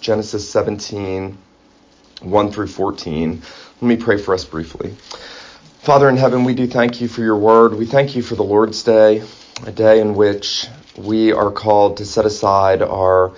[0.00, 1.36] Genesis 17,
[2.22, 3.42] 1 through 14.
[3.80, 4.94] Let me pray for us briefly.
[5.80, 7.74] Father in heaven, we do thank you for your word.
[7.74, 9.22] We thank you for the Lord's Day,
[9.66, 10.66] a day in which
[10.96, 13.32] we are called to set aside our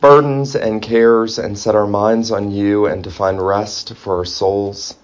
[0.00, 4.24] burdens and cares and set our minds on you and to find rest for our
[4.24, 4.94] souls.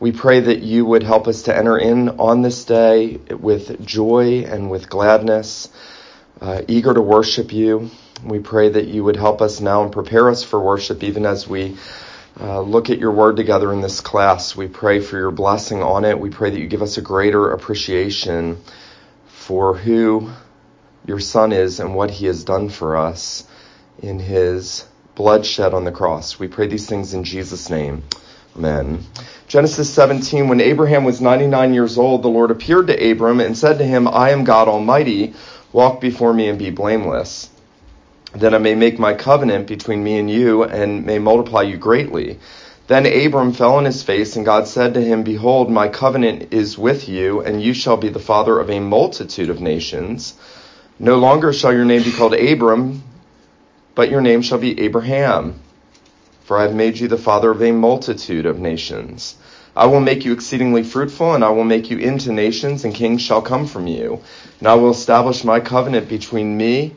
[0.00, 4.44] We pray that you would help us to enter in on this day with joy
[4.48, 5.68] and with gladness,
[6.40, 7.90] uh, eager to worship you.
[8.24, 11.46] We pray that you would help us now and prepare us for worship even as
[11.46, 11.76] we
[12.40, 14.56] uh, look at your word together in this class.
[14.56, 16.18] We pray for your blessing on it.
[16.18, 18.58] We pray that you give us a greater appreciation
[19.26, 20.30] for who
[21.06, 23.44] your son is and what he has done for us
[24.00, 26.38] in his bloodshed on the cross.
[26.38, 28.04] We pray these things in Jesus' name.
[28.56, 29.04] Amen.
[29.46, 33.78] Genesis 17, when Abraham was 99 years old, the Lord appeared to Abram and said
[33.78, 35.34] to him, I am God Almighty.
[35.72, 37.50] Walk before me and be blameless
[38.34, 42.38] that I may make my covenant between me and you, and may multiply you greatly.
[42.86, 46.78] Then Abram fell on his face, and God said to him, Behold, my covenant is
[46.78, 50.34] with you, and you shall be the father of a multitude of nations.
[50.98, 53.02] No longer shall your name be called Abram,
[53.94, 55.60] but your name shall be Abraham.
[56.44, 59.36] For I have made you the father of a multitude of nations.
[59.76, 63.22] I will make you exceedingly fruitful, and I will make you into nations, and kings
[63.22, 64.20] shall come from you.
[64.58, 66.96] And I will establish my covenant between me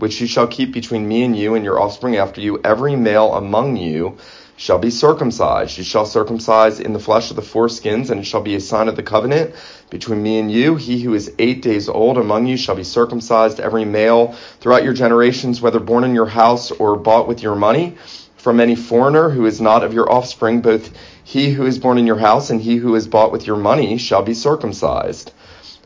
[0.00, 3.34] which you shall keep between me and you and your offspring after you, every male
[3.34, 4.16] among you
[4.56, 5.76] shall be circumcised.
[5.76, 8.88] You shall circumcise in the flesh of the foreskins, and it shall be a sign
[8.88, 9.54] of the covenant
[9.90, 10.76] between me and you.
[10.76, 14.94] He who is eight days old among you shall be circumcised, every male throughout your
[14.94, 17.96] generations, whether born in your house or bought with your money.
[18.36, 20.90] From any foreigner who is not of your offspring, both
[21.22, 23.98] he who is born in your house and he who is bought with your money
[23.98, 25.30] shall be circumcised.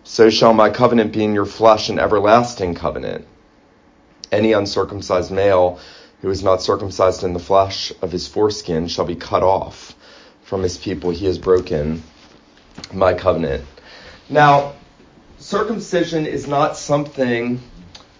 [0.04, 3.26] So shall my covenant be in your flesh, an everlasting covenant
[4.32, 5.78] any uncircumcised male
[6.22, 9.94] who is not circumcised in the flesh of his foreskin shall be cut off
[10.42, 11.10] from his people.
[11.10, 12.02] He has broken
[12.92, 13.64] my covenant.
[14.28, 14.72] Now,
[15.38, 17.60] circumcision is not something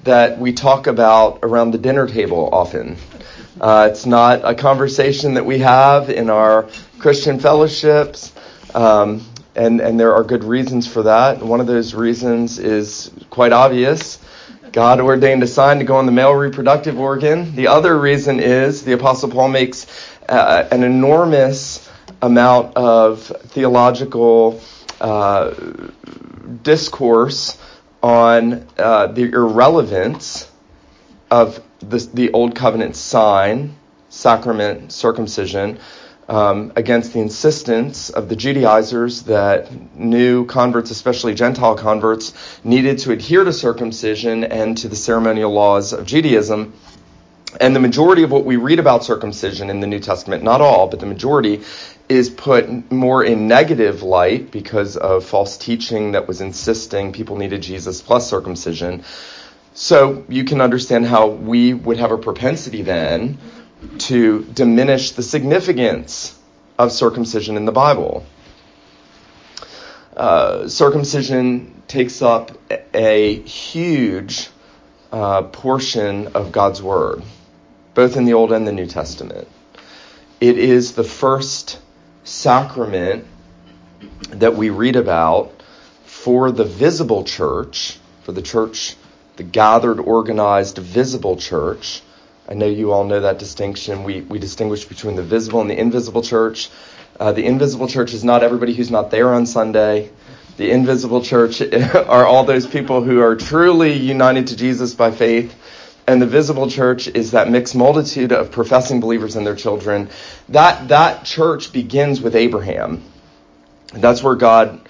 [0.03, 2.97] that we talk about around the dinner table often.
[3.61, 8.33] Uh, it's not a conversation that we have in our Christian fellowships.
[8.75, 11.41] Um, and, and there are good reasons for that.
[11.41, 14.19] One of those reasons is quite obvious.
[14.75, 17.55] God ordained a sign to go on the male reproductive organ.
[17.55, 19.87] The other reason is the Apostle Paul makes
[20.29, 21.89] uh, an enormous
[22.21, 24.61] amount of theological
[25.01, 25.55] uh,
[26.65, 27.57] discourse
[28.03, 30.51] on uh, the irrelevance
[31.31, 33.77] of the, the Old Covenant sign,
[34.09, 35.79] sacrament, circumcision,
[36.29, 42.33] um, against the insistence of the Judaizers that new converts, especially Gentile converts,
[42.65, 46.73] needed to adhere to circumcision and to the ceremonial laws of Judaism.
[47.61, 50.89] And the majority of what we read about circumcision in the New Testament, not all,
[50.89, 51.63] but the majority,
[52.09, 57.63] is put more in negative light because of false teaching that was insisting people needed
[57.63, 59.05] Jesus plus circumcision.
[59.73, 63.39] So you can understand how we would have a propensity then
[63.99, 66.39] to diminish the significance
[66.79, 68.27] of circumcision in the Bible.
[70.17, 72.53] Uh, circumcision takes up
[72.95, 74.49] a huge
[75.13, 77.23] uh, portion of God's Word,
[77.95, 79.49] both in the Old and the New Testament.
[80.41, 81.79] It is the first
[82.25, 83.25] sacrament
[84.31, 85.53] that we read about
[86.05, 88.97] for the visible church, for the church,
[89.37, 92.03] the gathered, organized, visible church
[92.47, 94.05] I know you all know that distinction.
[94.05, 96.69] We, we distinguish between the visible and the invisible church.
[97.19, 100.11] Uh, the invisible church is not everybody who's not there on Sunday.
[100.59, 101.63] The invisible church
[101.95, 105.55] are all those people who are truly united to Jesus by faith.
[106.07, 110.11] And the visible church is that mixed multitude of professing believers and their children.
[110.51, 113.03] That, that church begins with Abraham.
[113.95, 114.87] That's where God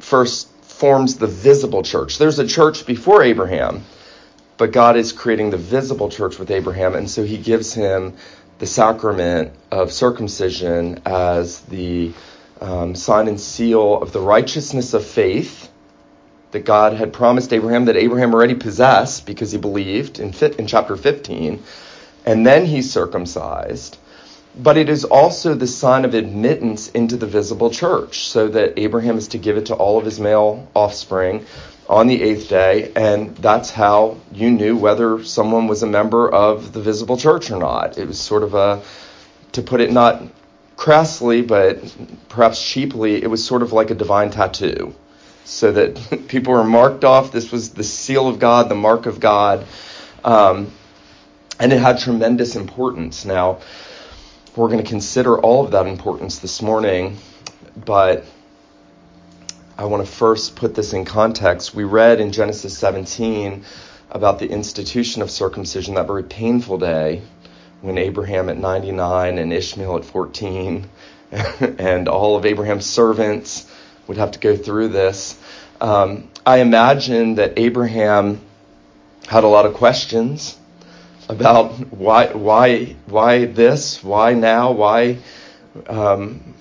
[0.00, 2.18] first forms the visible church.
[2.18, 3.84] There's a church before Abraham
[4.58, 8.14] but God is creating the visible church with Abraham, and so he gives him
[8.58, 12.12] the sacrament of circumcision as the
[12.60, 15.70] um, sign and seal of the righteousness of faith
[16.52, 20.66] that God had promised Abraham, that Abraham already possessed because he believed in, fit, in
[20.66, 21.62] chapter 15.
[22.24, 23.98] and then he's circumcised.
[24.58, 29.18] But it is also the sign of admittance into the visible church, so that Abraham
[29.18, 31.44] is to give it to all of his male offspring
[31.88, 36.72] on the eighth day, and that's how you knew whether someone was a member of
[36.72, 37.98] the visible church or not.
[37.98, 38.82] It was sort of a,
[39.52, 40.22] to put it not
[40.76, 41.78] crassly, but
[42.28, 44.94] perhaps cheaply, it was sort of like a divine tattoo.
[45.44, 47.30] So that people were marked off.
[47.30, 49.64] This was the seal of God, the mark of God.
[50.24, 50.72] Um,
[51.60, 53.24] and it had tremendous importance.
[53.24, 53.60] Now,
[54.56, 57.18] we're going to consider all of that importance this morning,
[57.76, 58.24] but
[59.78, 61.74] I want to first put this in context.
[61.74, 63.62] We read in Genesis 17
[64.10, 67.20] about the institution of circumcision, that very painful day
[67.82, 70.88] when Abraham at 99 and Ishmael at 14
[71.78, 73.70] and all of Abraham's servants
[74.06, 75.38] would have to go through this.
[75.78, 78.40] Um, I imagine that Abraham
[79.28, 80.56] had a lot of questions
[81.28, 85.18] about why, why, why this, why now, why,
[85.86, 86.54] um,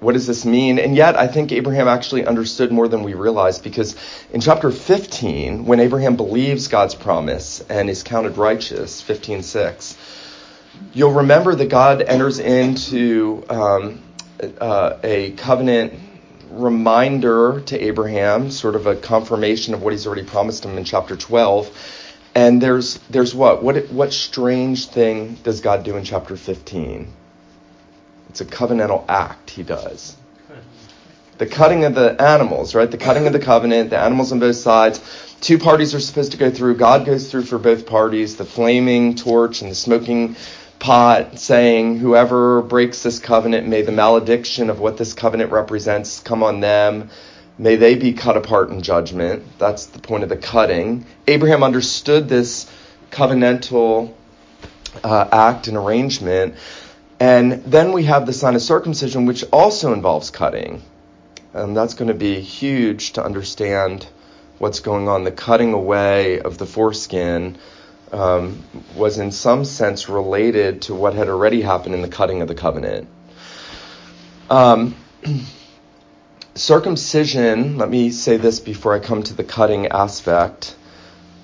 [0.00, 0.78] what does this mean?
[0.78, 3.94] And yet, I think Abraham actually understood more than we realize because
[4.32, 9.96] in chapter 15, when Abraham believes God's promise and is counted righteous, 15:6,
[10.92, 14.02] you'll remember that God enters into um,
[14.60, 15.94] uh, a covenant
[16.50, 21.14] reminder to Abraham, sort of a confirmation of what he's already promised him in chapter
[21.14, 21.70] 12.
[22.34, 27.19] And there's there's what what what strange thing does God do in chapter 15?
[28.30, 30.16] It's a covenantal act he does.
[31.38, 32.88] The cutting of the animals, right?
[32.88, 35.00] The cutting of the covenant, the animals on both sides.
[35.40, 36.76] Two parties are supposed to go through.
[36.76, 38.36] God goes through for both parties.
[38.36, 40.36] The flaming torch and the smoking
[40.78, 46.44] pot saying, Whoever breaks this covenant, may the malediction of what this covenant represents come
[46.44, 47.10] on them.
[47.58, 49.42] May they be cut apart in judgment.
[49.58, 51.04] That's the point of the cutting.
[51.26, 52.70] Abraham understood this
[53.10, 54.14] covenantal
[55.02, 56.54] uh, act and arrangement.
[57.20, 60.82] And then we have the sign of circumcision, which also involves cutting.
[61.52, 64.06] And that's going to be huge to understand
[64.58, 65.24] what's going on.
[65.24, 67.58] The cutting away of the foreskin
[68.10, 68.64] um,
[68.96, 72.54] was, in some sense, related to what had already happened in the cutting of the
[72.54, 73.06] covenant.
[74.48, 74.96] Um,
[76.54, 80.74] circumcision, let me say this before I come to the cutting aspect.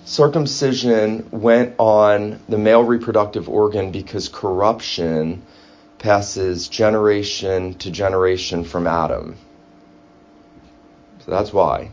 [0.06, 5.42] Circumcision went on the male reproductive organ because corruption
[5.98, 9.36] passes generation to generation from Adam.
[11.24, 11.90] So that's why.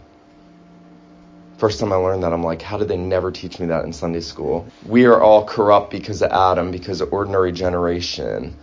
[1.57, 3.93] First time I learned that, I'm like, how did they never teach me that in
[3.93, 4.67] Sunday school?
[4.85, 8.55] We are all corrupt because of Adam, because of ordinary generation.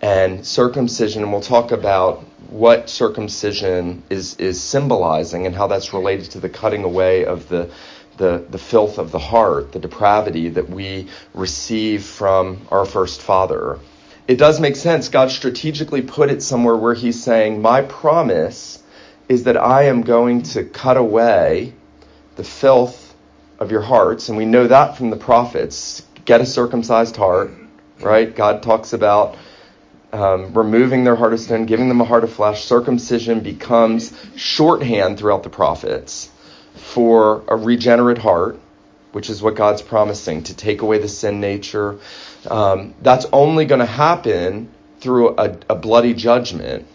[0.00, 6.32] And circumcision, and we'll talk about what circumcision is, is symbolizing and how that's related
[6.32, 7.70] to the cutting away of the,
[8.16, 13.78] the, the filth of the heart, the depravity that we receive from our first father
[14.28, 15.08] it does make sense.
[15.08, 18.80] God strategically put it somewhere where He's saying, My promise
[19.28, 21.72] is that I am going to cut away
[22.36, 23.14] the filth
[23.58, 24.28] of your hearts.
[24.28, 26.04] And we know that from the prophets.
[26.26, 27.52] Get a circumcised heart,
[28.00, 28.34] right?
[28.34, 29.36] God talks about
[30.12, 32.64] um, removing their heart of stone, giving them a heart of flesh.
[32.64, 36.30] Circumcision becomes shorthand throughout the prophets
[36.74, 38.58] for a regenerate heart,
[39.12, 41.98] which is what God's promising to take away the sin nature
[42.46, 44.70] um, that's only going to happen
[45.00, 46.86] through a, a, bloody judgment.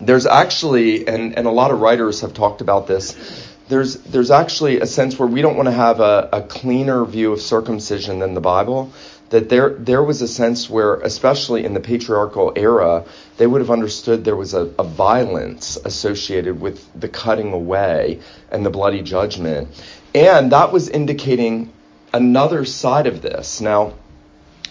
[0.00, 4.80] There's actually, and, and a lot of writers have talked about this, there's, there's actually
[4.80, 8.34] a sense where we don't want to have a, a cleaner view of circumcision than
[8.34, 8.92] the Bible.
[9.30, 13.04] That there, there was a sense where, especially in the patriarchal era,
[13.36, 18.64] they would have understood there was a, a violence associated with the cutting away and
[18.64, 19.68] the bloody judgment.
[20.14, 21.70] And that was indicating
[22.12, 23.60] another side of this.
[23.60, 23.94] Now,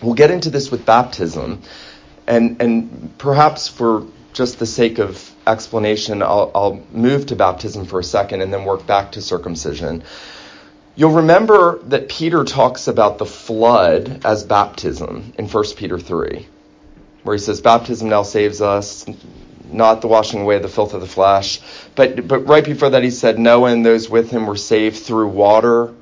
[0.01, 1.61] we'll get into this with baptism,
[2.25, 7.99] and and perhaps for just the sake of explanation, I'll, I'll move to baptism for
[7.99, 10.03] a second and then work back to circumcision.
[10.95, 16.47] You'll remember that Peter talks about the flood as baptism in 1 Peter 3,
[17.23, 19.05] where he says, Baptism now saves us,
[19.71, 21.59] not the washing away of the filth of the flesh.
[21.95, 25.29] But, but right before that, he said, Noah and those with him were saved through
[25.29, 25.93] water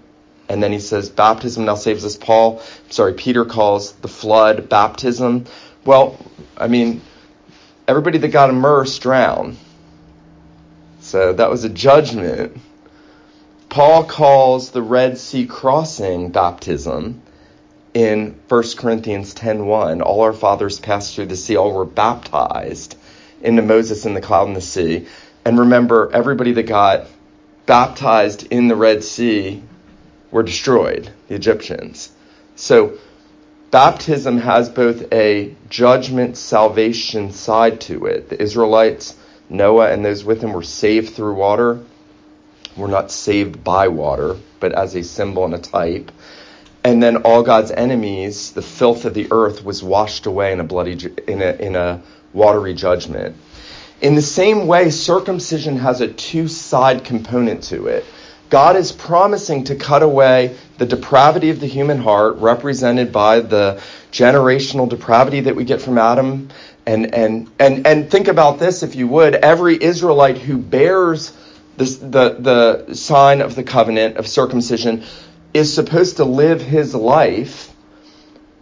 [0.49, 2.15] and then he says, baptism now saves us.
[2.17, 5.45] Paul, sorry, Peter calls the flood baptism.
[5.85, 6.17] Well,
[6.57, 7.01] I mean,
[7.87, 9.57] everybody that got immersed drowned.
[11.01, 12.57] So that was a judgment.
[13.69, 17.21] Paul calls the Red Sea crossing baptism
[17.93, 20.01] in 1 Corinthians 10:1.
[20.01, 22.97] All our fathers passed through the sea, all were baptized
[23.41, 25.07] into Moses in the cloud and the sea.
[25.43, 27.07] And remember, everybody that got
[27.65, 29.61] baptized in the Red Sea
[30.35, 32.09] were destroyed, the Egyptians.
[32.57, 32.97] So,
[33.71, 38.27] baptism has both a judgment salvation side to it.
[38.27, 39.15] The Israelites,
[39.49, 41.79] Noah, and those with him were saved through water.
[42.75, 46.11] We're not saved by water, but as a symbol and a type.
[46.83, 50.65] And then all God's enemies, the filth of the earth, was washed away in a
[50.65, 50.97] bloody,
[51.29, 52.01] in a, in a
[52.33, 53.37] watery judgment.
[54.01, 58.03] In the same way, circumcision has a two side component to it.
[58.49, 63.81] God is promising to cut away the depravity of the human heart, represented by the
[64.11, 66.49] generational depravity that we get from Adam.
[66.85, 69.35] And, and, and, and think about this, if you would.
[69.35, 71.33] Every Israelite who bears
[71.77, 72.37] this, the,
[72.87, 75.03] the sign of the covenant of circumcision
[75.53, 77.71] is supposed to live his life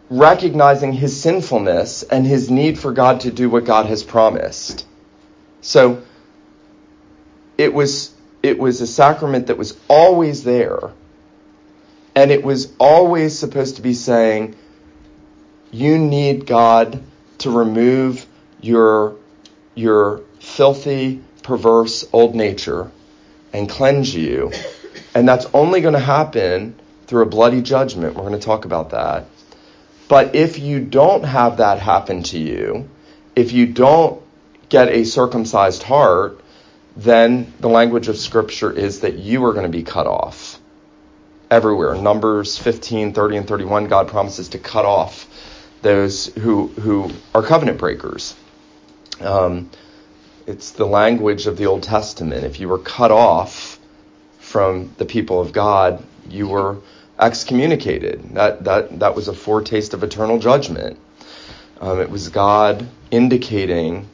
[0.10, 4.86] recognizing his sinfulness and his need for God to do what God has promised.
[5.62, 6.04] So
[7.58, 8.13] it was
[8.44, 10.92] it was a sacrament that was always there.
[12.14, 14.56] And it was always supposed to be saying,
[15.72, 17.02] you need God
[17.40, 18.28] to remove
[18.62, 19.16] your,
[19.74, 22.92] your filthy, perverse old nature
[23.52, 24.52] and cleanse you.
[25.16, 26.76] And that's only going to happen
[27.08, 28.16] through a bloody judgment.
[28.16, 29.26] We're going to talk about that.
[30.08, 32.90] But if you don't have that happen to you,
[33.36, 34.22] if you don't
[34.70, 36.40] get a circumcised heart,
[36.96, 40.60] then the language of Scripture is that you are going to be cut off
[41.50, 41.96] everywhere.
[41.96, 45.28] Numbers 15, 30, and 31, God promises to cut off
[45.82, 48.36] those who, who are covenant breakers.
[49.20, 49.70] Um,
[50.46, 52.44] it's the language of the Old Testament.
[52.44, 53.80] If you were cut off
[54.40, 56.78] from the people of God, you were
[57.20, 58.36] excommunicated.
[58.36, 61.00] That, that, that was a foretaste of eternal judgment.
[61.80, 64.08] Um, it was God indicating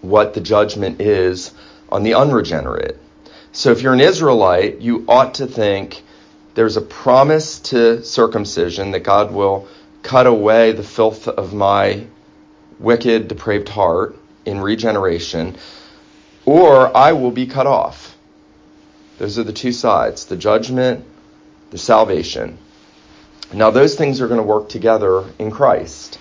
[0.00, 1.52] what the judgment is
[1.88, 2.98] on the unregenerate.
[3.52, 6.02] So if you're an Israelite, you ought to think
[6.54, 9.68] there's a promise to circumcision that God will
[10.02, 12.06] cut away the filth of my
[12.78, 15.56] wicked, depraved heart in regeneration,
[16.44, 18.16] or I will be cut off.
[19.18, 21.04] Those are the two sides the judgment,
[21.70, 22.58] the salvation.
[23.52, 26.18] Now, those things are going to work together in Christ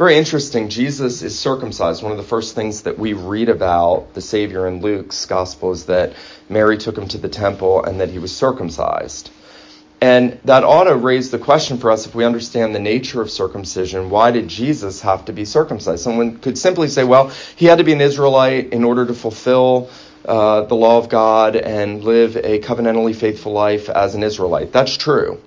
[0.00, 0.70] very interesting.
[0.70, 2.02] Jesus is circumcised.
[2.02, 5.84] One of the first things that we read about the Savior in Luke's gospel is
[5.84, 6.14] that
[6.48, 9.30] Mary took him to the temple and that he was circumcised.
[10.00, 13.30] And that ought to raise the question for us if we understand the nature of
[13.30, 16.02] circumcision, why did Jesus have to be circumcised?
[16.02, 19.90] Someone could simply say, well, he had to be an Israelite in order to fulfill
[20.24, 24.72] uh, the law of God and live a covenantally faithful life as an Israelite.
[24.72, 25.42] That's true.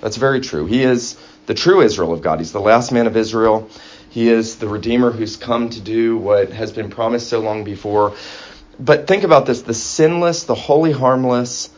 [0.00, 0.64] That's very true.
[0.64, 1.18] He is
[1.50, 2.38] the true Israel of God.
[2.38, 3.68] He's the last man of Israel.
[4.08, 8.14] He is the Redeemer who's come to do what has been promised so long before.
[8.78, 11.68] But think about this the sinless, the holy, harmless,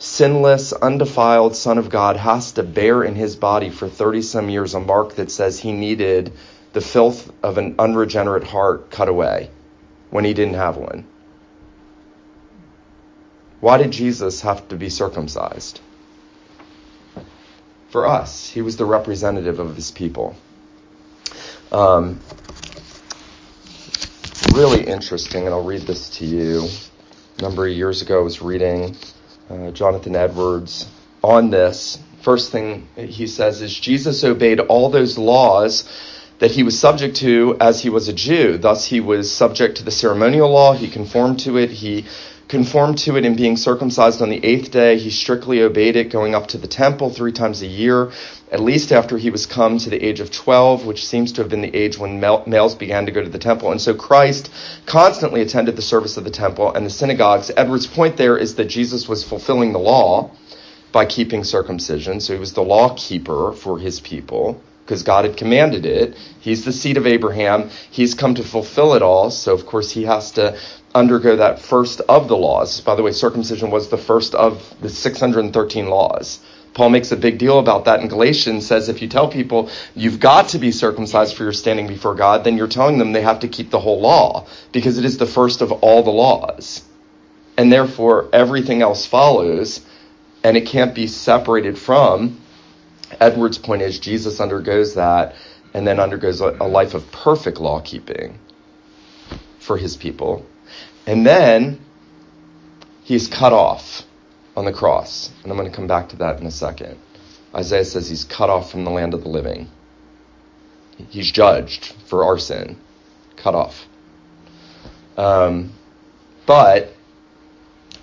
[0.00, 4.74] sinless, undefiled Son of God has to bear in his body for 30 some years
[4.74, 6.32] a mark that says he needed
[6.72, 9.50] the filth of an unregenerate heart cut away
[10.10, 11.06] when he didn't have one.
[13.60, 15.78] Why did Jesus have to be circumcised?
[17.92, 20.34] For us, he was the representative of his people.
[21.70, 22.20] Um,
[24.54, 26.68] really interesting, and I'll read this to you.
[27.38, 28.96] A number of years ago, I was reading
[29.50, 30.88] uh, Jonathan Edwards
[31.22, 31.98] on this.
[32.22, 35.86] First thing he says is Jesus obeyed all those laws
[36.42, 38.58] that he was subject to as he was a Jew.
[38.58, 42.04] Thus, he was subject to the ceremonial law, he conformed to it, he
[42.48, 44.98] conformed to it in being circumcised on the eighth day.
[44.98, 48.10] He strictly obeyed it, going up to the temple three times a year,
[48.50, 51.48] at least after he was come to the age of 12, which seems to have
[51.48, 53.70] been the age when males began to go to the temple.
[53.70, 54.50] And so Christ
[54.84, 57.52] constantly attended the service of the temple and the synagogues.
[57.56, 60.32] Edward's point there is that Jesus was fulfilling the law
[60.90, 62.18] by keeping circumcision.
[62.18, 66.16] So he was the law keeper for his people because God had commanded it.
[66.40, 67.70] He's the seed of Abraham.
[67.90, 69.30] He's come to fulfill it all.
[69.30, 70.58] So, of course, he has to
[70.94, 72.80] undergo that first of the laws.
[72.80, 76.40] By the way, circumcision was the first of the 613 laws.
[76.74, 80.20] Paul makes a big deal about that in Galatians, says if you tell people you've
[80.20, 83.40] got to be circumcised for your standing before God, then you're telling them they have
[83.40, 86.82] to keep the whole law, because it is the first of all the laws.
[87.58, 89.82] And therefore, everything else follows,
[90.42, 92.40] and it can't be separated from.
[93.20, 95.34] Edward's point is Jesus undergoes that
[95.74, 98.38] and then undergoes a, a life of perfect law keeping
[99.58, 100.44] for his people.
[101.06, 101.80] And then
[103.04, 104.02] he's cut off
[104.56, 105.30] on the cross.
[105.42, 106.98] And I'm going to come back to that in a second.
[107.54, 109.68] Isaiah says he's cut off from the land of the living.
[111.08, 112.78] He's judged for our sin,
[113.36, 113.86] cut off.
[115.16, 115.72] Um,
[116.46, 116.94] but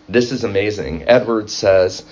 [0.08, 1.08] this is amazing.
[1.08, 2.04] Edwards says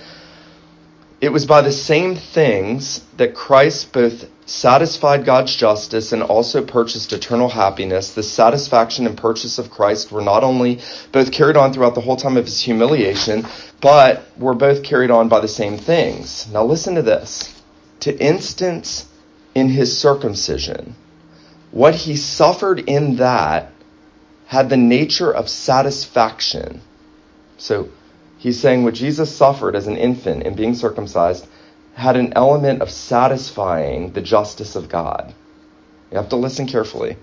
[1.20, 7.12] it was by the same things that Christ both satisfied God's justice and also purchased
[7.12, 8.12] eternal happiness.
[8.12, 12.16] The satisfaction and purchase of Christ were not only both carried on throughout the whole
[12.16, 13.46] time of his humiliation,
[13.80, 16.46] but were both carried on by the same things.
[16.52, 17.54] Now listen to this.
[18.00, 19.06] To instance
[19.56, 20.94] in his circumcision,
[21.72, 23.72] what he suffered in that
[24.46, 26.80] had the nature of satisfaction.
[27.58, 27.88] So
[28.38, 31.46] he's saying what Jesus suffered as an infant in being circumcised
[31.94, 35.34] had an element of satisfying the justice of God.
[36.10, 37.16] You have to listen carefully.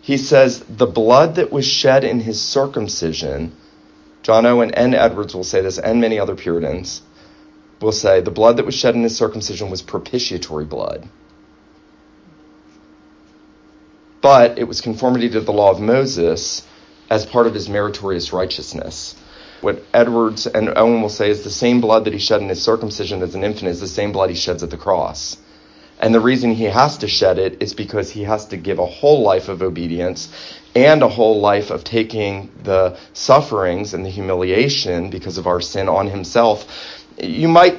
[0.00, 3.54] He says, the blood that was shed in his circumcision,
[4.22, 7.02] John Owen and Edwards will say this, and many other Puritans
[7.80, 11.08] will say, the blood that was shed in his circumcision was propitiatory blood.
[14.22, 16.66] But it was conformity to the law of Moses
[17.10, 19.14] as part of his meritorious righteousness
[19.64, 22.62] what Edwards and Owen will say is the same blood that he shed in his
[22.62, 25.38] circumcision as an infant is the same blood he sheds at the cross.
[25.98, 28.84] And the reason he has to shed it is because he has to give a
[28.84, 30.28] whole life of obedience
[30.74, 35.88] and a whole life of taking the sufferings and the humiliation because of our sin
[35.88, 36.66] on himself.
[37.16, 37.78] You might,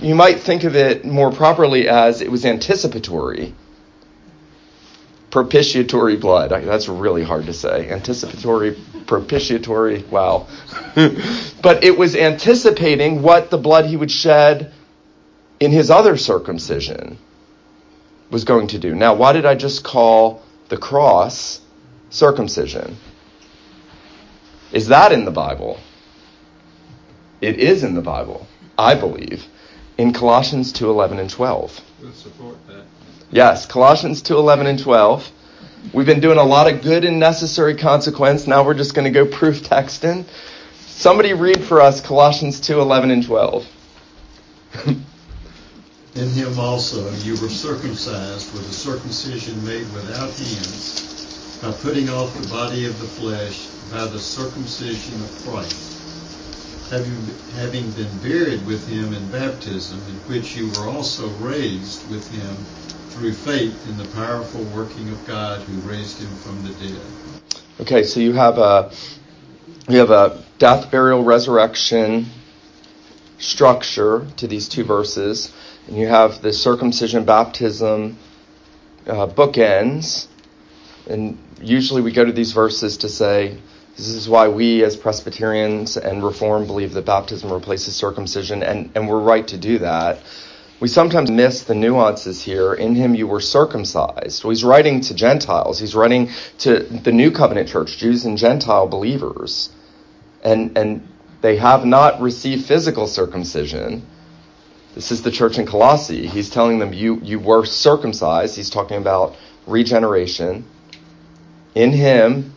[0.00, 3.54] you might think of it more properly as it was anticipatory
[5.34, 6.50] propitiatory blood.
[6.50, 7.90] That's really hard to say.
[7.90, 10.46] Anticipatory, propitiatory, wow.
[10.94, 14.72] but it was anticipating what the blood he would shed
[15.58, 17.18] in his other circumcision
[18.30, 18.94] was going to do.
[18.94, 21.60] Now, why did I just call the cross
[22.10, 22.96] circumcision?
[24.70, 25.80] Is that in the Bible?
[27.40, 28.46] It is in the Bible,
[28.78, 29.46] I believe,
[29.98, 31.80] in Colossians 2:11 and 12.
[32.00, 32.84] We'll support that.
[33.30, 35.30] Yes, Colossians 2:11 and 12.
[35.92, 38.46] We've been doing a lot of good and necessary consequence.
[38.46, 40.24] Now we're just going to go proof texting.
[40.86, 43.66] Somebody read for us Colossians 2:11 and 12.
[46.14, 52.32] In him also you were circumcised with a circumcision made without hands, by putting off
[52.40, 58.86] the body of the flesh by the circumcision of Christ, having, having been buried with
[58.88, 62.56] him in baptism, in which you were also raised with him
[63.14, 67.00] through faith in the powerful working of God who raised him from the dead.
[67.80, 68.90] Okay, so you have a
[69.88, 72.26] you have a death, burial, resurrection
[73.38, 75.52] structure to these two verses,
[75.86, 78.18] and you have the circumcision, baptism
[79.06, 80.26] uh, bookends,
[81.08, 83.58] and usually we go to these verses to say
[83.96, 89.08] this is why we as Presbyterians and Reform believe that baptism replaces circumcision, and, and
[89.08, 90.18] we're right to do that
[90.80, 92.74] we sometimes miss the nuances here.
[92.74, 94.42] In him you were circumcised.
[94.42, 95.78] Well, he's writing to Gentiles.
[95.78, 99.70] He's writing to the new covenant church, Jews and Gentile believers.
[100.42, 101.08] And, and
[101.40, 104.04] they have not received physical circumcision.
[104.94, 106.26] This is the church in Colossae.
[106.26, 108.56] He's telling them you, you were circumcised.
[108.56, 110.64] He's talking about regeneration.
[111.74, 112.52] In him,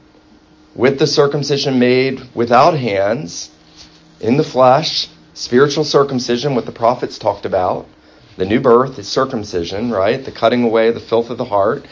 [0.76, 3.50] with the circumcision made without hands,
[4.20, 7.88] in the flesh, spiritual circumcision, what the prophets talked about
[8.38, 10.24] the new birth is circumcision, right?
[10.24, 11.86] The cutting away the filth of the heart.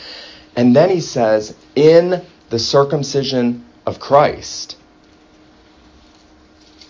[0.55, 4.77] And then he says, in the circumcision of Christ.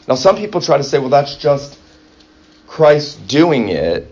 [0.08, 1.80] Now, some people try to say, well, that's just
[2.68, 4.12] Christ doing it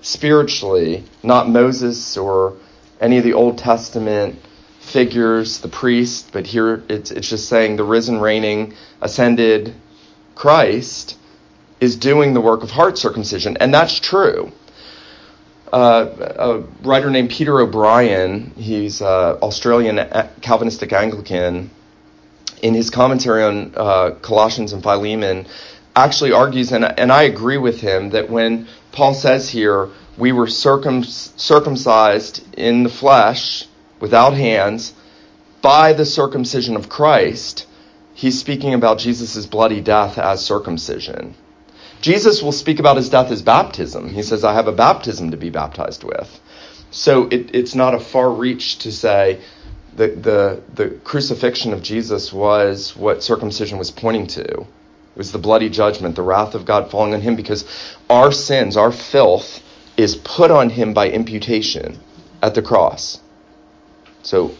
[0.00, 2.56] spiritually, not Moses or
[3.00, 4.38] any of the Old Testament
[4.78, 9.74] figures, the priest, but here it's, it's just saying the risen, reigning, ascended
[10.34, 11.16] Christ
[11.80, 13.56] is doing the work of heart circumcision.
[13.58, 14.52] And that's true
[15.74, 16.06] uh,
[16.38, 18.52] a writer named Peter O'Brien.
[18.56, 19.96] He's uh, Australian
[20.40, 21.70] Calvinistic Anglican.
[22.62, 25.46] In his commentary on uh, Colossians and Philemon,
[25.96, 30.46] actually argues, and, and I agree with him, that when Paul says here, we were
[30.46, 33.66] circum- circumcised in the flesh
[34.00, 34.94] without hands
[35.60, 37.66] by the circumcision of Christ,
[38.14, 41.34] he's speaking about Jesus' bloody death as circumcision.
[42.04, 44.10] Jesus will speak about his death as baptism.
[44.10, 46.38] He says, I have a baptism to be baptized with.
[46.90, 49.40] So it, it's not a far reach to say
[49.96, 54.44] that the, the crucifixion of Jesus was what circumcision was pointing to.
[54.44, 57.64] It was the bloody judgment, the wrath of God falling on him because
[58.10, 59.62] our sins, our filth,
[59.96, 61.98] is put on him by imputation
[62.42, 63.18] at the cross.
[64.22, 64.54] So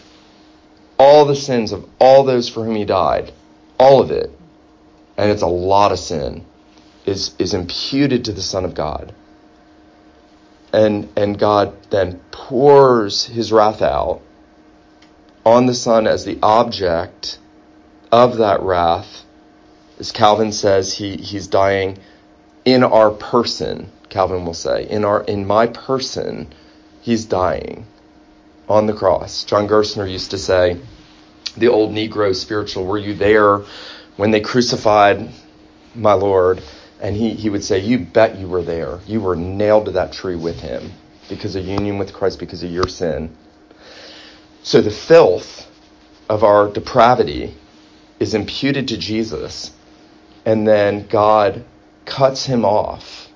[0.98, 3.34] all the sins of all those for whom he died,
[3.78, 4.30] all of it,
[5.18, 6.46] and it's a lot of sin
[7.04, 9.12] is, is imputed to the Son of God.
[10.72, 14.22] And, and God then pours his wrath out
[15.44, 17.38] on the Son as the object
[18.10, 19.22] of that wrath.
[19.98, 21.98] As Calvin says, he, he's dying
[22.64, 26.52] in our person, Calvin will say, in our in my person,
[27.02, 27.86] he's dying
[28.68, 29.44] on the cross.
[29.44, 30.80] John Gerstner used to say,
[31.56, 33.62] the old Negro spiritual, were you there
[34.16, 35.30] when they crucified
[35.94, 36.62] my Lord?
[37.04, 38.98] And he, he would say, You bet you were there.
[39.06, 40.90] You were nailed to that tree with him
[41.28, 43.36] because of union with Christ, because of your sin.
[44.62, 45.70] So the filth
[46.30, 47.54] of our depravity
[48.18, 49.70] is imputed to Jesus,
[50.46, 51.66] and then God
[52.06, 53.28] cuts him off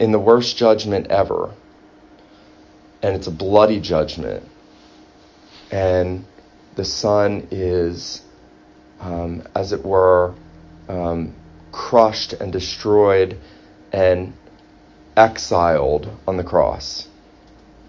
[0.00, 1.54] in the worst judgment ever.
[3.02, 4.44] And it's a bloody judgment.
[5.70, 6.24] And
[6.74, 8.22] the Son is,
[8.98, 10.34] um, as it were,
[10.88, 11.32] um,
[11.76, 13.36] crushed and destroyed
[13.92, 14.32] and
[15.14, 17.06] exiled on the cross.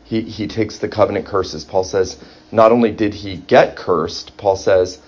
[0.04, 1.64] He, he takes the covenant curses.
[1.64, 2.18] Paul says,
[2.52, 5.00] not only did he get cursed, Paul says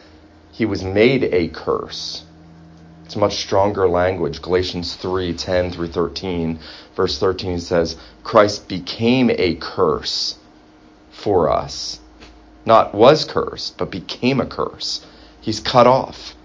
[0.52, 2.24] he was made a curse.
[3.06, 4.42] It's much stronger language.
[4.42, 6.60] Galatians 3 10 through 13.
[6.96, 10.36] Verse 13 says, Christ became a curse
[11.12, 12.00] for us.
[12.66, 15.06] Not was cursed, but became a curse.
[15.42, 16.36] He's cut off.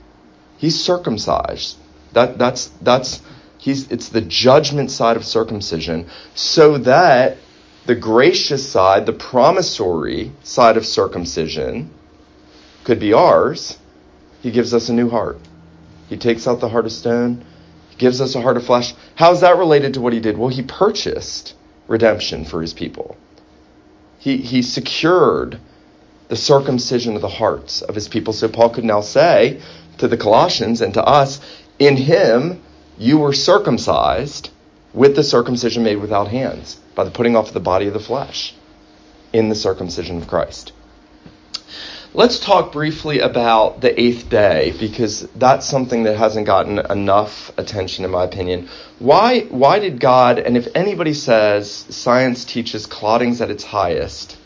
[0.57, 1.77] He's circumcised.
[2.15, 3.21] That, that's, that's,
[3.59, 7.37] he's, it's the judgment side of circumcision so that
[7.87, 11.91] the gracious side, the promissory side of circumcision
[12.85, 13.79] could be ours.
[14.41, 15.39] He gives us a new heart.
[16.09, 17.45] He takes out the heart of stone.
[17.91, 18.95] He gives us a heart of flesh.
[19.15, 20.39] How's that related to what he did?
[20.39, 21.55] Well, he purchased
[21.87, 23.17] redemption for his people.
[24.19, 25.59] He, he secured
[26.29, 28.33] the circumcision of the hearts of his people.
[28.33, 29.61] So Paul could now say
[29.99, 31.41] to the Colossians and to us,
[31.79, 32.63] in him
[32.99, 34.51] you were circumcised
[34.93, 38.01] with the circumcision made without hands, by the putting off of the body of the
[38.01, 38.55] flesh
[39.33, 40.73] in the circumcision of Christ.
[42.17, 48.05] Let's talk briefly about the eighth day because that's something that hasn't gotten enough attention,
[48.05, 48.69] in my opinion.
[49.01, 54.37] Why, why did God, and if anybody says science teaches clottings at its highest,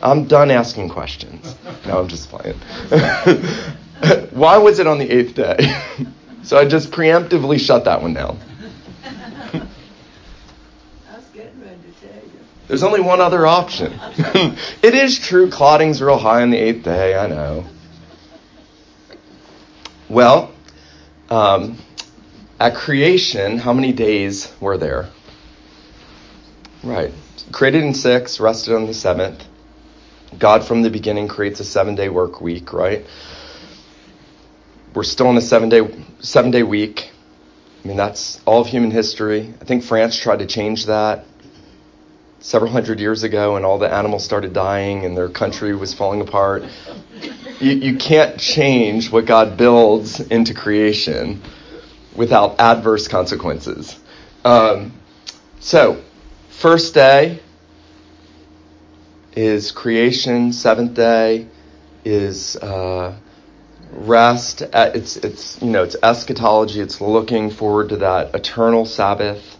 [0.00, 1.54] I'm done asking questions.
[1.86, 2.56] No, I'm just playing.
[4.30, 5.58] why was it on the eighth day?
[6.50, 8.36] so I just preemptively shut that one down.
[12.66, 13.92] There's only one other option.
[14.82, 17.66] it is true, clotting's real high on the eighth day, I know.
[20.08, 20.52] Well,
[21.28, 21.78] um,
[22.58, 25.08] at creation, how many days were there?
[26.82, 27.12] Right.
[27.52, 29.44] Created in six, rested on the seventh.
[30.36, 33.06] God from the beginning creates a seven day work week, right?
[34.94, 35.88] We're still in a seven day
[36.20, 37.10] seven day week.
[37.84, 39.54] I mean that's all of human history.
[39.60, 41.24] I think France tried to change that
[42.40, 46.20] several hundred years ago and all the animals started dying and their country was falling
[46.20, 46.64] apart.
[47.60, 51.42] You, you can't change what God builds into creation
[52.16, 53.98] without adverse consequences.
[54.44, 54.92] Um,
[55.60, 56.02] so,
[56.48, 57.40] first day
[59.36, 61.46] is creation, seventh day
[62.04, 63.14] is uh,
[63.92, 64.62] rest.
[64.72, 69.58] It's, it's, you know, it's eschatology, it's looking forward to that eternal Sabbath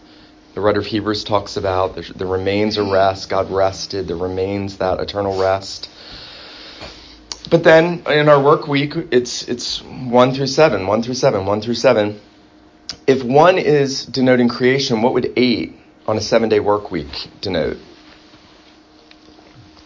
[0.53, 3.29] the writer of Hebrews talks about there, remains a rest.
[3.29, 4.07] God rested.
[4.07, 5.89] There remains that eternal rest.
[7.49, 11.61] But then in our work week, it's it's one through seven, one through seven, one
[11.61, 12.19] through seven.
[13.07, 17.77] If one is denoting creation, what would eight on a seven day work week denote?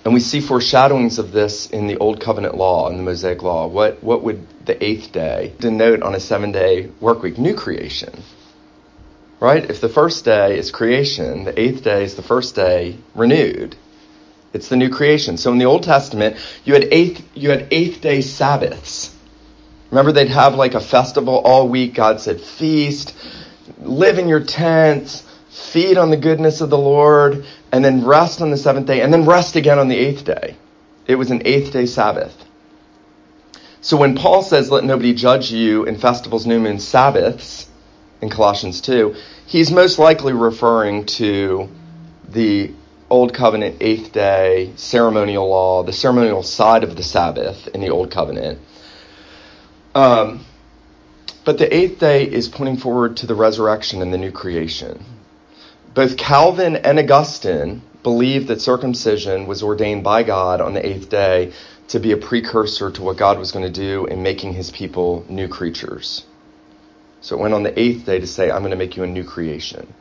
[0.06, 3.66] And we see foreshadowings of this in the Old Covenant law and the Mosaic law.
[3.66, 7.40] What what would the eighth day denote on a seven day work week?
[7.40, 8.22] New creation.
[9.40, 9.68] Right?
[9.68, 13.76] If the first day is creation, the eighth day is the first day renewed.
[14.54, 15.38] It's the new creation.
[15.38, 19.14] So in the Old Testament, you had eighth, you had eighth day Sabbaths.
[19.90, 21.94] Remember, they'd have like a festival all week.
[21.94, 23.14] God said, feast,
[23.80, 25.25] live in your tents,
[25.56, 29.14] feed on the goodness of the Lord, and then rest on the seventh day, and
[29.14, 30.58] then rest again on the eighth day.
[31.08, 32.36] It was an eighth day Sabbath.
[33.80, 37.70] So when Paul says, let nobody judge you in festivals, new moons, Sabbaths,
[38.22, 39.16] in Colossians 2,
[39.46, 41.70] he's most likely referring to
[42.28, 42.72] the
[43.10, 48.12] Old Covenant eighth day ceremonial law, the ceremonial side of the Sabbath in the Old
[48.12, 48.60] Covenant.
[49.94, 50.44] Um,
[51.46, 55.06] but the eighth day is pointing forward to the resurrection and the new creation.
[55.96, 61.54] Both Calvin and Augustine believed that circumcision was ordained by God on the eighth day
[61.88, 65.26] to be a precursor to what God was going to do in making his people
[65.30, 66.26] new creatures.
[67.22, 69.08] So it went on the eighth day to say, I'm going to make you a
[69.08, 69.94] new creation.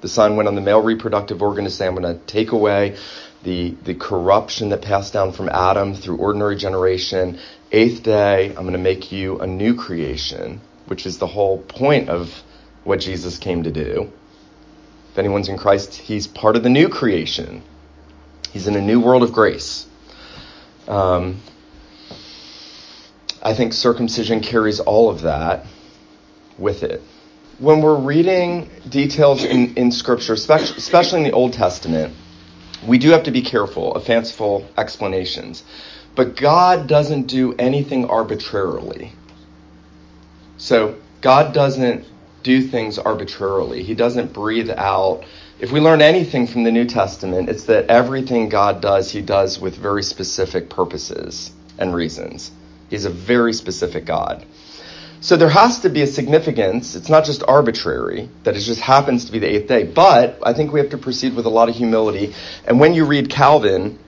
[0.00, 2.96] The Son went on the male reproductive organ to say, I'm going to take away
[3.42, 7.38] the, the corruption that passed down from Adam through ordinary generation.
[7.72, 12.08] Eighth day, I'm going to make you a new creation, which is the whole point
[12.08, 12.42] of
[12.84, 14.10] what Jesus came to do.
[15.16, 17.62] If anyone's in Christ, he's part of the new creation.
[18.52, 19.86] He's in a new world of grace.
[20.86, 21.40] Um,
[23.42, 25.64] I think circumcision carries all of that
[26.58, 27.00] with it.
[27.58, 32.14] When we're reading details in, in Scripture, especially in the Old Testament,
[32.86, 35.64] we do have to be careful of fanciful explanations.
[36.14, 39.12] But God doesn't do anything arbitrarily.
[40.58, 42.04] So God doesn't
[42.46, 43.82] do things arbitrarily.
[43.82, 45.24] He doesn't breathe out.
[45.58, 49.58] If we learn anything from the New Testament, it's that everything God does, He does
[49.58, 52.52] with very specific purposes and reasons.
[52.88, 54.46] He's a very specific God.
[55.20, 56.94] So there has to be a significance.
[56.94, 59.82] It's not just arbitrary, that it just happens to be the eighth day.
[59.82, 62.32] But I think we have to proceed with a lot of humility.
[62.64, 63.98] And when you read Calvin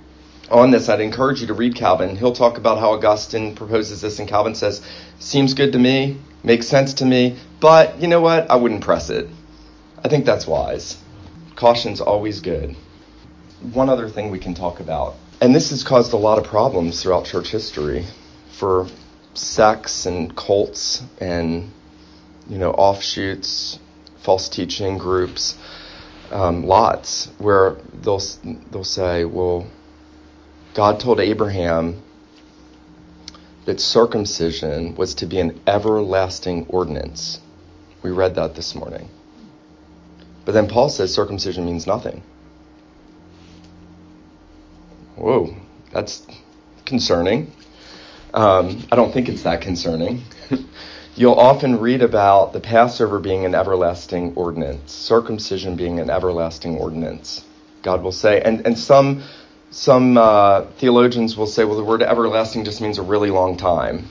[0.50, 2.16] on this, I'd encourage you to read Calvin.
[2.16, 4.80] He'll talk about how Augustine proposes this, and Calvin says,
[5.18, 8.50] Seems good to me, makes sense to me, but you know what?
[8.50, 9.28] I wouldn't press it.
[10.02, 10.96] I think that's wise.
[11.56, 12.76] Caution's always good.
[13.72, 17.02] One other thing we can talk about, and this has caused a lot of problems
[17.02, 18.06] throughout church history
[18.52, 18.86] for
[19.34, 21.70] sects and cults and
[22.48, 23.78] you know offshoots,
[24.22, 25.56] false teaching groups,
[26.30, 28.22] um, lots where they'll
[28.70, 29.66] they'll say, well,
[30.78, 32.00] God told Abraham
[33.64, 37.40] that circumcision was to be an everlasting ordinance.
[38.00, 39.08] We read that this morning.
[40.44, 42.22] But then Paul says circumcision means nothing.
[45.16, 45.56] Whoa,
[45.92, 46.24] that's
[46.84, 47.50] concerning.
[48.32, 50.22] Um, I don't think it's that concerning.
[51.16, 57.44] You'll often read about the Passover being an everlasting ordinance, circumcision being an everlasting ordinance.
[57.82, 59.24] God will say, and, and some
[59.70, 64.08] some uh, theologians will say, well, the word everlasting just means a really long time.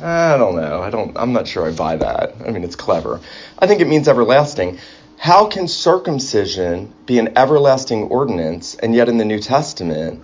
[0.00, 0.80] I don't know.
[0.80, 1.16] I don't.
[1.16, 2.36] I'm not sure I buy that.
[2.46, 3.20] I mean, it's clever.
[3.58, 4.78] I think it means everlasting.
[5.16, 10.22] How can circumcision be an everlasting ordinance, and yet in the New Testament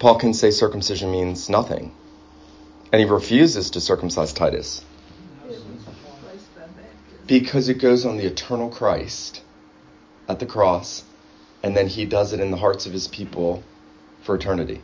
[0.00, 1.92] Paul can say circumcision means nothing.
[2.90, 4.82] And he refuses to circumcise Titus.
[7.26, 9.42] Because it goes on the eternal Christ
[10.26, 11.04] at the cross,
[11.62, 13.62] and then he does it in the hearts of his people
[14.22, 14.80] for eternity.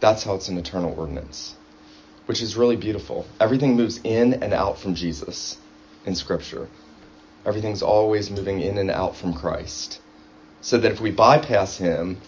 [0.00, 1.54] That's how it's an eternal ordinance,
[2.26, 3.26] which is really beautiful.
[3.40, 5.58] Everything moves in and out from Jesus
[6.04, 6.68] in Scripture.
[7.46, 10.00] Everything's always moving in and out from Christ.
[10.60, 12.18] So that if we bypass him,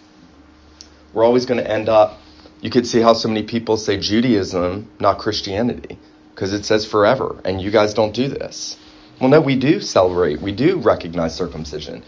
[1.12, 2.18] we're always going to end up.
[2.60, 5.98] You could see how so many people say Judaism, not Christianity,
[6.34, 8.76] because it says forever, and you guys don't do this.
[9.20, 12.04] Well, no, we do celebrate, we do recognize circumcision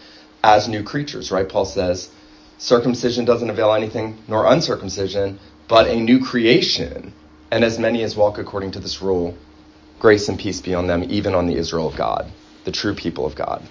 [0.47, 1.49] as new creatures, right?
[1.49, 2.09] Paul says,
[2.57, 7.11] circumcision doesn't avail anything, nor uncircumcision, but a new creation.
[7.51, 9.37] And as many as walk according to this rule,
[9.99, 12.31] grace and peace be on them, even on the Israel of God,
[12.63, 13.61] the true people of God.